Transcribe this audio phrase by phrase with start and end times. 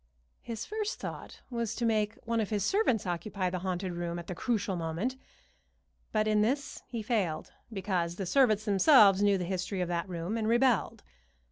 [0.41, 4.25] His first thought was to make one of his servants occupy the haunted room at
[4.25, 5.15] the crucial moment;
[6.11, 10.37] but in this he failed, because the servants themselves knew the history of that room
[10.37, 11.03] and rebelled.